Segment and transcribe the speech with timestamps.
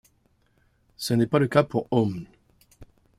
[0.97, 2.25] Ce n'est pas le cas pour Om̐.